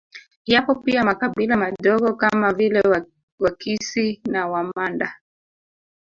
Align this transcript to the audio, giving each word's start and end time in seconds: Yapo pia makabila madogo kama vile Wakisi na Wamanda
Yapo 0.45 0.75
pia 0.75 1.03
makabila 1.03 1.57
madogo 1.57 2.13
kama 2.13 2.53
vile 2.53 2.83
Wakisi 3.39 4.21
na 4.29 4.47
Wamanda 4.47 5.13